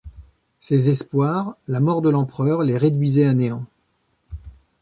[0.59, 3.65] Ces espoirs, la mort de l'Empereur les réduisait à néant.